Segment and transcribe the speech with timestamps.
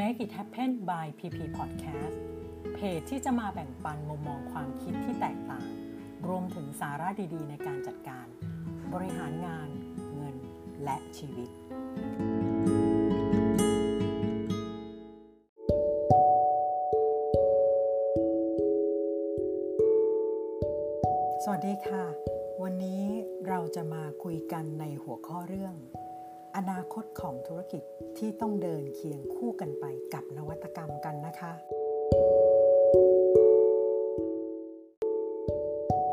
[0.00, 2.18] Make It Happen by PP Podcast
[2.74, 5.68] เพจที่จะมาแบ่งปันมุมมองความคิดที่แตกต่าง
[6.28, 8.26] รวมถึงสาระดีๆ ในการจัดการ
[8.92, 9.68] บริหารงาน
[10.14, 10.36] เงิน
[10.84, 11.48] และชีวิต
[21.44, 22.04] สวัสดีค่ะ
[22.62, 23.02] วันนี้
[23.48, 25.76] เราจะมาคุยกันในหัวข้อเรื่อง
[26.56, 27.82] อนาคตของธุรกิจ
[28.18, 31.52] ที่ต้องเดินเคียงคู่กันไปกับนวัตกรรมกันนะคะ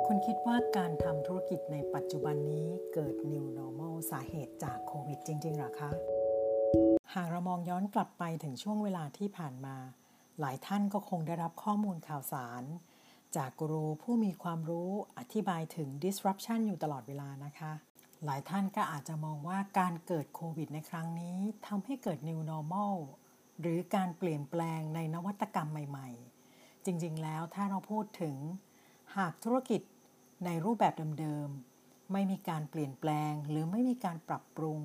[0.06, 5.92] คุณคิดว่าการทำธุรกิจในปัจจุบันนี้เกิด New Normal สาเหตุจากโควิดจริงๆหรอคะ
[7.14, 9.78] หากเรามองย้อนกลับไปถึงช่วงเวลาที่ผ่านมา
[10.40, 12.64] หลายท่านก็คงได้รับข้อมูลข่าวสาร
[13.36, 17.74] จากกูรูผู้มีความรู้อธิบายถึง disruption อยู่ตลอดเวลานะคะ
[18.26, 22.96] หลายท่านก็อาจจะมองว่าการเกิดโควิดในครั้งนี้ทำให้เกิด new normal
[23.60, 28.36] หรือการเปลี่ยนแปลงในนวัตกรรมใหม่ๆ จริงๆ แล้วถ้าเราพูดถึง
[29.18, 29.82] หากธุรกิจ
[30.46, 34.80] ในรูปแบบเดิมๆ ไม่มีการเปลี่ยนแปลง หรือไม่มีการปรับปรุง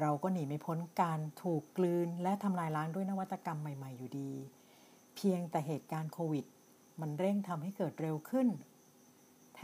[0.00, 4.32] เราก็หนีไม่พ้นการถูกกลืน และทำลายล้างด้วยนวัตกรรมใหม่ๆ อยู่ดี
[5.14, 6.44] เพียงแต่เหตุการณ์โควิด
[7.00, 8.48] มันเร่งทำให้เกิดเร็วขึ้น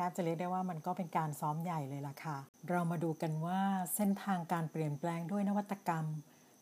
[0.08, 2.38] บจะเรียกได้ว่ามันก็เป็นการซ้อมใหญ่เลยล่ะค่ะ
[2.70, 3.60] เรามาดูกันว่า
[3.94, 6.06] เส้นทางการเปลี่ยนแปลงด้วยนวัตกรรม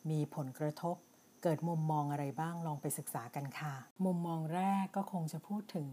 [0.09, 0.95] มีผลกระทบ
[1.43, 3.73] เกิดมุมมองอะไรบ้างลองไปศึกษากันค่ะ
[4.05, 5.89] มุมมองแรกก็คงจะพูดถึง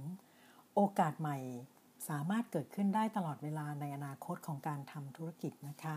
[0.74, 1.38] โอกาสใหม่
[2.08, 5.96] สามารถเกิดขึ้นได้ตลอดเวลาในอนาคตของการทำธุรกิจนะคะ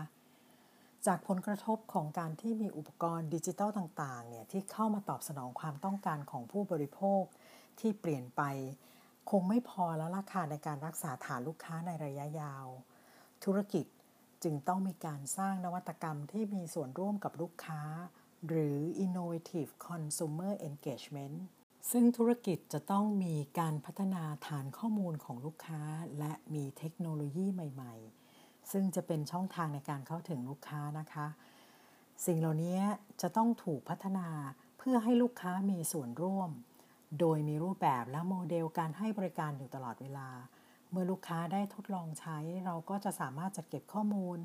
[1.06, 7.22] จากผลกระทบของการที่มีอุปกรณ์ดิจิทัลต่างๆเนี่ยที่เข้ามาตอบสนองความต้องการของผู้บริโภค
[7.80, 8.42] ที่เปลี่ยนไป
[9.30, 12.66] คงไม่พอแล้วล่ะค่ะในการรักษาฐานลูกค้าในระยะยาว
[13.44, 13.84] ธุรกิจ
[14.42, 17.82] จึงต้องมีการสร้างนวัตกรรมที่มีส่วนร่วมกับลูกค้า
[18.48, 21.36] หรือ innovative consumer engagement
[21.90, 25.82] ซึ่งธุรกิจจะต้องมีการพัฒนาฐานข้อมูลของลูกค้า
[26.18, 27.94] และมีเทคโนโลยีใหม่
[28.32, 31.26] ๆ ซึ่งจะเป็นช่องทางในการเข้าถึงลูกค้านะคะ
[32.26, 32.78] สิ่งเหล่านี้
[33.22, 34.28] จะต้องถูกพัฒนา
[34.78, 36.50] เพื่อให้ลูกค้ามีส่วนร่วม
[37.20, 40.28] โดยมีรูปแบบและโมเดลการให้บริการอยู่ตลอดเวลา
[40.90, 44.38] เมื่อลูกค้าได้ทดลองใช้ เราก็จะสามารถจัดเก็บข้อมูล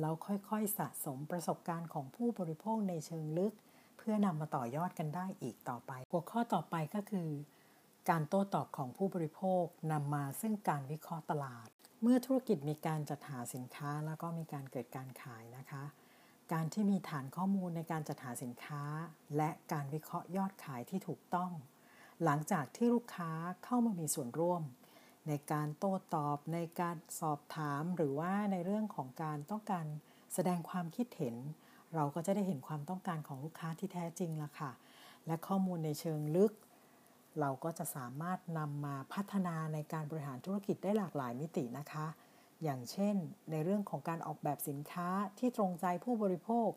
[0.00, 3.52] แล้วค่อยๆสะสมประสบการณ์ของผู้บริโภคในเชิงลึก
[3.98, 7.30] เพื่อนำมาต่อยอดกันได้อีกต่อไป หัวข้อต่อไปก็คือ
[8.10, 11.68] การโต้ตอบของผู้บริโภคนำมาซึ่งการวิเคราะห์ตลาด
[12.02, 15.84] เมื่อธุรกิจมีการจัดหาสินค้าแล้วก็มีการเกิดการขายนะคะ
[16.52, 18.82] การที่มีฐานข้อมูลในการจัดหาสินค้า
[19.36, 21.50] และการวิเคราะห์ยอดขายที่ถูกต้อง
[22.24, 23.30] หลังจากที่ลูกค้า
[23.64, 24.62] เข้ามามีส่วนร่วม
[25.28, 29.86] ในการโต้ตอบในการสอบถามหรือว่าในเรื่องของการต้องการ
[30.34, 31.36] แสดงความคิดเห็น
[31.94, 34.70] เราก็จะได้เห็นความต้องการของลูกค้าที่แท้จริงละค่ะ
[35.26, 36.52] และข้อมูลในเชิงลึก
[37.40, 42.06] เราก็จะสามารถนำมาพัฒนาในการบริหารธุรกิจได้หลากหลายมิตินะคะ
[42.62, 43.16] อย่างเช่น
[43.50, 45.08] ในเรื่องของการออกแบบสินค้า
[45.38, 46.68] ที่ตรงใจผู้บริโภค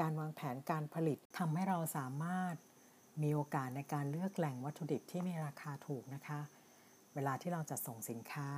[0.00, 2.54] การวางแผนการผลิตทำให้เราสามารถ
[3.22, 6.40] มีโอกาสในการเลือกแหล่งวัตถุดิบที่มีราคาถูกนะคะ
[7.14, 8.48] เวลาที่เราจะส่งสินค้า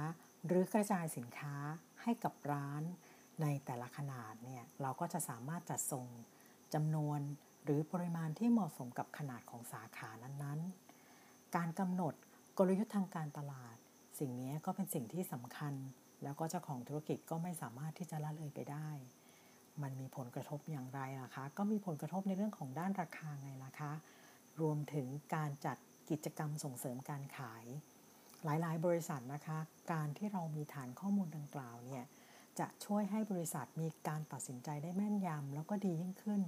[0.46, 1.54] หรือกระจายสินค้า
[2.02, 2.82] ให้กับร้าน
[3.42, 6.06] ในแต่ละขนาดเนี่ยเราก็จะสามารถจัดส่ง
[6.74, 7.20] จำนวน
[7.64, 12.14] หรือปริมาณที่เหมาะสมกับขนาดของสาขานั้นๆ การกำหนด
[12.58, 13.76] กลยุทธ์ทางการตลาด
[14.18, 15.74] สิ่งนี้ก็เป็นสิ่งที่สำคัญ
[16.22, 18.88] แล้วก็เจ้าของธุรกิจก็ไม่สามารถที่จะละเลยไปได้
[19.82, 23.92] มันมีผลกระทบอย่างไรล่ะคะ ก็มีผลกระทบในเรื่องของด้านราคาไงล่ะคะ
[24.60, 25.76] รวมถึงการจัด
[26.10, 27.64] กิจกรรมส่งเสริมการขาย
[28.44, 29.58] หลายๆ บริษัทนะคะ
[29.92, 32.04] การที่เรามีฐานข้อมูลดังกล่าวเนี่ย
[32.58, 36.42] จะช่วยให้บริษัทมีการตัดสินใจได้แม่นยำแล้วก็ดียิ่งขึ้น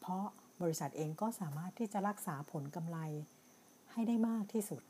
[0.00, 0.24] เพราะ
[0.62, 2.98] บริษัทเองก็สามารถที่จะรักษาผลกำไร
[3.92, 4.82] ให้ได้มากที่สุด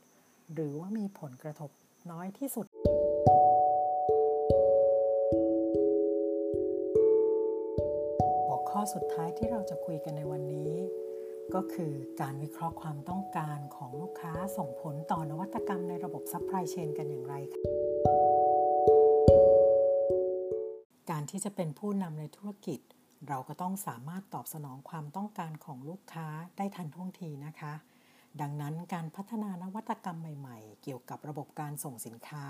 [0.53, 1.69] หรือว่ามีผลกระทบ
[2.11, 2.65] น้อยที่สุด
[8.45, 10.73] หัวข้อสุดท้ายที่เราจะคุยกันในวันนี้
[11.55, 17.63] ก็คือการวิเคราะห์ความต้องการของลูกค้าส่งผลต่อนวัตกรรมในระบบ supply chain กันอย่างไรคะ
[21.09, 22.79] การที่จะเป็นผู้นำในธุรกิจ
[23.27, 26.27] เราก็ต้องสามารถตอบสนองความต้องการของลูกค้า
[26.57, 27.73] ได้ทันท่วงทีนะคะ
[28.41, 32.45] ดังนั้นการพัฒนานวัตกรรมใหม่ ๆ เกี่ยวกับระบบการส่งสินค้า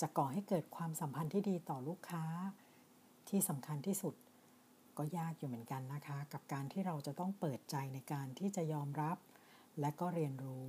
[0.00, 2.24] จะก่อให้เกิดความสัมพันธ์ที่ดีต่อลูกค้า
[3.28, 4.14] ที่สำคัญที่สุด
[4.98, 9.16] ก็ยากอยู่เหมือนกันนะคะ กับการที่เราจะต้องเปิดใจในการที่จะยอมรับ
[9.80, 10.68] และก็เรียนรู้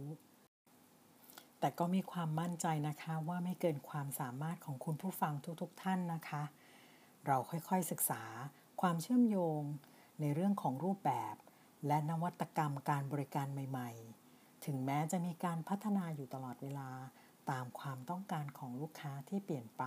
[1.59, 6.43] แต่ก็มีความมั่นใจนะคะว่าไม่เกินความสามารถของคุณผู้ฟังทุกๆ ท่านนะคะ
[7.27, 8.23] เราค่อยๆศึกษา
[8.81, 9.61] ความเชื่อมโยง
[10.19, 11.35] ในเรื่องของรูปแบบ
[11.87, 13.91] และนวัตกรรมการบริการใหม่
[14.27, 16.89] ๆ ถึงแม้จะมีการพัฒนาอยู่ตลอดเวลา
[17.51, 19.83] ตามความต้องการของลูกค้าที่เปลี่ยนไป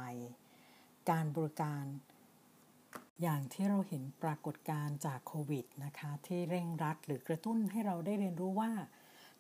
[1.11, 1.85] การบริการ
[3.23, 8.73] อย่างที่เราเห็นปรากฏการณ์จากโควิดนะคะที่เร่งรัดหรือกระตุ้นให้เราได้เรียนรู้ว่า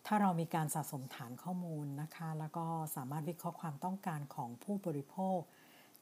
[0.06, 5.38] ถ้าเรามีการสะสมฐานข้อมูลนะคะ แล้วก็สามารถวิเคราะห์ความต้องการของผู้บริโภค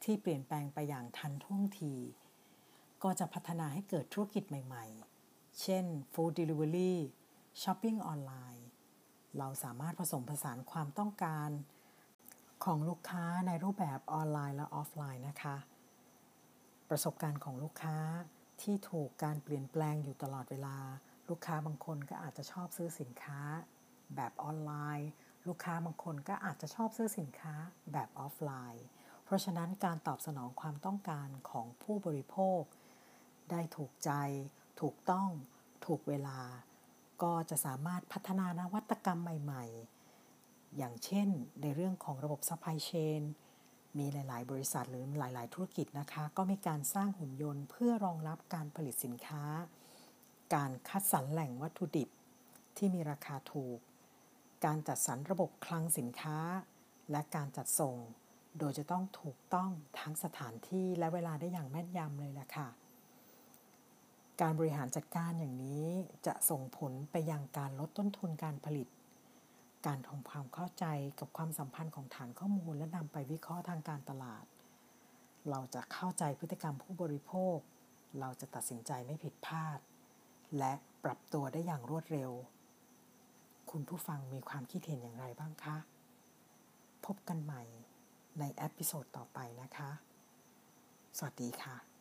[0.04, 1.94] ที่เปลี่ยนแปลงไปอย่างทันท่วงที
[3.02, 6.94] ก็จะพัฒนาให้เกิดธุรกิจใหม่ๆ เช่น Food Delivery
[7.62, 8.66] Shopping ออนไลน์
[9.38, 11.50] เราสามารถผสมผสานความต้องการ
[12.64, 15.56] ของลูกค้าในรูปแบบออนไลน์และออฟไลน์นะคะ
[16.90, 17.98] ประสบการณ์ของลูกค้า
[18.62, 20.78] ที่ถูกการเปลี่ยนแปลงอยู่ตลอดเวลา
[21.28, 23.40] ลูกค้าบางคนก็อาจจะชอบซื้อสินค้า
[24.16, 25.10] แบบออนไลน์
[25.46, 27.54] ลูกค้าบางคนก็อาจจะชอบซื้อสินค้า
[27.92, 28.84] แบบออฟไลน์
[29.24, 32.62] เพราะฉะนั้นการตอบสนองความต้องการของผู้บริโภค
[33.50, 34.10] ได้ถูกใจ
[34.80, 35.28] ถูกต้อง
[35.86, 36.40] ถูกเวลา
[37.22, 39.64] ก็จะสามารถพัฒนานวัตกรรมใหม่
[40.20, 41.28] ๆ อย่างเช่น
[41.62, 43.22] ในเรื่องของระบบ supply chain
[43.98, 49.44] มีหลาย ๆ บริษัทหรือหลาย ๆ ธุรกิจนะคะ ก็มีการสร้างหุ่นยนต์เพื่อรองรับการผลิตสินค้า
[50.54, 52.08] การคัดสรรแหล่งวัตถุดิบ
[52.76, 53.78] ที่มีราคาถูก
[54.64, 56.38] การจัดสรรระบบคลังสินค้า
[57.10, 57.96] และการจัดส่ง
[58.58, 62.68] โดยจะต้องถูกต้องทั้งสถานที่และเวลาได้อย่างแม่นยำเลยละค่ะ
[64.40, 65.86] การบริหารจัดการอย่างนี้
[66.26, 68.88] จะส่งผลไปยังการลดต้นทุนการผลิต
[69.86, 70.84] การทำความเข้าใจ
[71.20, 74.44] กับความสัมพันธ์ของฐานข้อมูลและนำไปวิเคราะห์ทางการตลาด
[75.50, 77.56] เราจะเข้าใจพฤติกรรมผู้บริโภค
[78.20, 79.78] เราจะตัดสินใจไม่ผิดพลาด
[80.58, 80.72] และ
[81.04, 82.30] ปรับตัวได้อย่างรวดเร็ว
[83.70, 85.76] คุณผู้ฟังมีความคิดเห็นอย่างไรบ้างคะ
[87.06, 87.62] พบกันใหม่
[88.38, 89.90] ในเอพิโซดต่อไปนะคะ
[91.16, 91.93] สวัสดีค่ะ